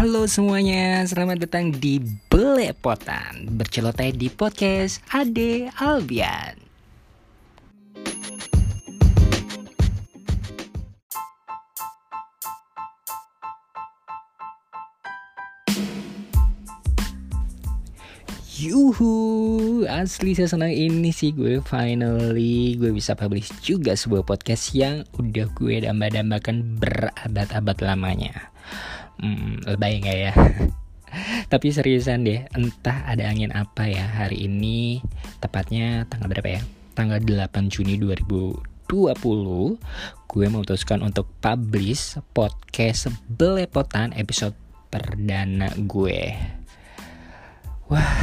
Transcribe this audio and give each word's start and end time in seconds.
Halo 0.00 0.24
semuanya, 0.24 1.04
selamat 1.04 1.44
datang 1.44 1.76
di 1.76 2.00
Belepotan 2.32 3.52
Berceloteh 3.52 4.16
di 4.16 4.32
podcast 4.32 5.04
Ade 5.12 5.68
Albian 5.76 6.56
Yuhu, 18.56 19.84
asli 19.84 20.32
saya 20.32 20.48
senang 20.48 20.72
ini 20.72 21.12
sih 21.12 21.36
gue 21.36 21.60
finally 21.60 22.80
gue 22.80 22.88
bisa 22.88 23.12
publish 23.12 23.52
juga 23.60 23.92
sebuah 23.92 24.24
podcast 24.24 24.72
yang 24.72 25.04
udah 25.20 25.44
gue 25.52 25.84
damba-dambakan 25.84 26.80
berabad-abad 26.80 27.76
lamanya. 27.84 28.48
Hmm, 29.20 29.60
lebay 29.68 30.00
nggak 30.00 30.18
ya? 30.18 30.32
Tapi 31.52 31.66
seriusan 31.68 32.24
deh, 32.24 32.48
entah 32.56 33.04
ada 33.04 33.28
angin 33.28 33.52
apa 33.52 33.84
ya 33.84 34.06
hari 34.08 34.48
ini, 34.48 35.04
tepatnya 35.44 36.08
tanggal 36.08 36.32
berapa 36.32 36.48
ya? 36.56 36.62
Tanggal 36.96 37.20
8 37.20 37.68
Juni 37.68 38.00
2020, 38.00 38.88
gue 40.24 40.46
memutuskan 40.48 41.04
untuk 41.04 41.28
publish 41.44 42.16
podcast 42.32 43.12
belepotan 43.28 44.16
episode 44.16 44.56
perdana 44.88 45.68
gue. 45.76 46.32
Wah, 47.90 48.16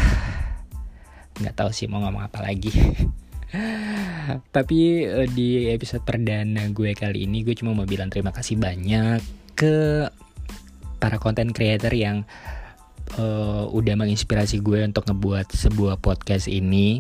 nggak 1.38 1.56
tahu 1.56 1.70
sih 1.70 1.86
mau 1.86 2.02
ngomong 2.02 2.26
apa 2.26 2.42
lagi 2.42 2.74
tapi 4.56 5.06
uh, 5.06 5.28
di 5.30 5.70
episode 5.72 6.04
perdana 6.04 6.68
gue 6.74 6.98
kali 6.98 7.30
ini 7.30 7.46
gue 7.46 7.54
cuma 7.54 7.78
mau 7.78 7.88
bilang 7.88 8.10
terima 8.10 8.34
kasih 8.34 8.58
banyak 8.58 9.22
ke 9.54 10.10
para 11.08 11.24
content 11.24 11.56
creator 11.56 11.96
yang 11.96 12.28
uh, 13.16 13.64
udah 13.72 13.96
menginspirasi 13.96 14.60
gue 14.60 14.84
untuk 14.84 15.08
ngebuat 15.08 15.56
sebuah 15.56 16.04
podcast 16.04 16.52
ini. 16.52 17.00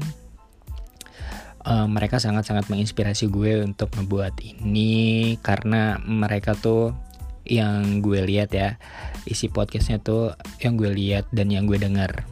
Uh, 1.67 1.83
mereka 1.91 2.15
sangat-sangat 2.15 2.71
menginspirasi 2.71 3.27
gue 3.27 3.67
untuk 3.67 3.91
ngebuat 3.91 4.39
ini 4.39 5.35
karena 5.43 5.99
mereka 5.99 6.55
tuh 6.55 6.95
yang 7.43 7.99
gue 7.99 8.23
lihat 8.23 8.55
ya 8.55 8.79
isi 9.27 9.51
podcastnya 9.51 9.99
tuh 9.99 10.31
yang 10.63 10.79
gue 10.79 10.87
lihat 10.87 11.27
dan 11.35 11.51
yang 11.51 11.67
gue 11.67 11.75
dengar. 11.75 12.23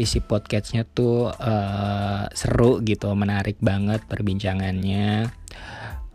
Isi 0.00 0.24
podcastnya 0.24 0.88
tuh 0.88 1.28
uh, 1.28 2.32
seru 2.32 2.80
gitu 2.80 3.12
menarik 3.12 3.60
banget 3.60 4.00
perbincangannya. 4.08 5.28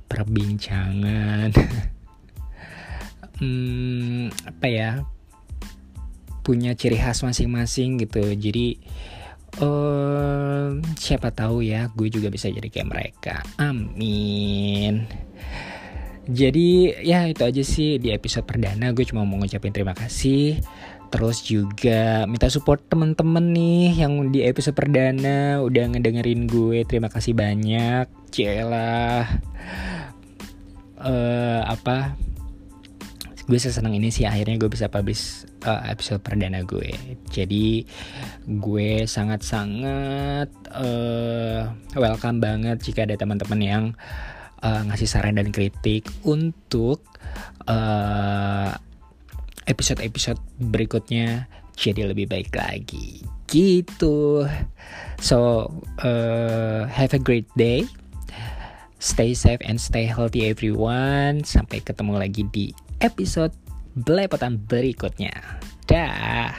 Perbincangan 0.09 1.53
hmm, 3.39 4.31
apa 4.47 4.67
ya 4.67 4.91
punya 6.43 6.73
ciri 6.73 6.97
khas 6.97 7.21
masing-masing 7.21 7.99
gitu 7.99 8.23
jadi 8.35 8.79
uh, 9.61 10.79
siapa 10.95 11.31
tahu 11.35 11.63
ya 11.63 11.91
gue 11.93 12.07
juga 12.11 12.31
bisa 12.31 12.47
jadi 12.49 12.69
kayak 12.69 12.89
mereka 12.89 13.35
amin 13.59 15.05
jadi 16.29 16.69
ya 17.01 17.25
itu 17.25 17.41
aja 17.41 17.63
sih 17.65 17.97
di 17.97 18.13
episode 18.13 18.45
perdana 18.45 18.93
gue 18.93 19.03
cuma 19.03 19.25
mau 19.25 19.41
ngucapin 19.41 19.73
terima 19.73 19.97
kasih 19.97 20.61
Terus 21.09 21.41
juga 21.41 22.29
minta 22.29 22.45
support 22.53 22.85
temen-temen 22.85 23.49
nih 23.49 24.05
yang 24.05 24.29
di 24.29 24.45
episode 24.45 24.77
perdana 24.77 25.57
udah 25.57 25.89
ngedengerin 25.89 26.45
gue. 26.45 26.85
Terima 26.85 27.09
kasih 27.09 27.33
banyak. 27.33 28.05
Celah. 28.29 29.25
Uh, 31.01 31.65
apa? 31.65 32.13
Gue 33.49 33.57
senang 33.57 33.97
ini 33.97 34.13
sih 34.13 34.29
akhirnya 34.29 34.61
gue 34.61 34.69
bisa 34.69 34.93
publish 34.93 35.49
uh, 35.65 35.81
episode 35.89 36.21
perdana 36.21 36.61
gue. 36.61 36.93
Jadi 37.33 37.81
gue 38.45 39.09
sangat-sangat 39.09 40.53
uh, 40.69 41.73
welcome 41.97 42.37
banget 42.37 42.77
jika 42.85 43.09
ada 43.09 43.17
teman-teman 43.17 43.57
yang 43.57 43.85
uh, 44.61 44.85
ngasih 44.85 45.09
saran 45.09 45.41
dan 45.41 45.49
kritik 45.49 46.05
untuk 46.21 47.01
uh, 47.65 48.69
episode-episode 49.65 50.37
berikutnya 50.61 51.49
jadi 51.73 52.05
lebih 52.05 52.29
baik 52.29 52.53
lagi. 52.53 53.25
Gitu. 53.49 54.45
So 55.25 55.37
uh, 56.05 56.85
have 56.85 57.17
a 57.17 57.21
great 57.25 57.49
day 57.57 57.89
stay 58.99 59.31
safe 59.33 59.63
and 59.65 59.79
stay 59.79 60.05
healthy 60.05 60.51
everyone. 60.51 61.41
Sampai 61.47 61.81
ketemu 61.81 62.19
lagi 62.19 62.45
di 62.51 62.75
episode 62.99 63.55
belepotan 63.95 64.59
berikutnya. 64.59 65.33
Dah 65.89 66.53